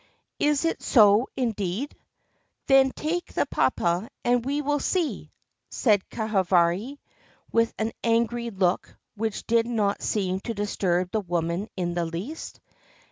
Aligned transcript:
"Is 0.39 0.65
it 0.65 0.81
so, 0.81 1.27
indeed? 1.37 1.95
Then 2.65 2.89
take 2.91 3.33
the 3.35 3.45
papa 3.45 4.09
and 4.25 4.43
we 4.43 4.59
will 4.63 4.79
see!" 4.79 5.31
said 5.69 6.09
Kahavari, 6.09 6.97
with 7.51 7.71
an 7.77 7.91
angry 8.03 8.49
look 8.49 8.97
which 9.13 9.45
did 9.45 9.67
not 9.67 10.01
seem 10.01 10.39
to 10.39 10.55
disturb 10.55 11.11
the 11.11 11.21
woman 11.21 11.67
in 11.77 11.93
the 11.93 12.05
least. 12.07 12.59